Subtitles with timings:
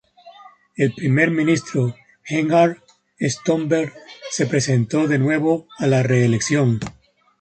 [0.77, 1.93] El Primer Ministro
[2.23, 2.81] Gerhard
[3.19, 3.93] Stoltenberg
[4.31, 6.79] se presentó de nuevo a la reelección.